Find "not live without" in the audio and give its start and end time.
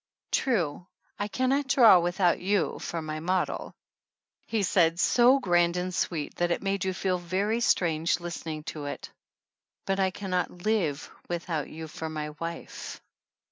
10.31-11.69